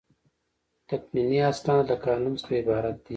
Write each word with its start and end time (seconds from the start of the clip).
تقنیني 0.87 1.39
اسناد 1.51 1.83
له 1.89 1.95
قانون 2.05 2.33
څخه 2.41 2.53
عبارت 2.61 2.95
دي. 3.03 3.09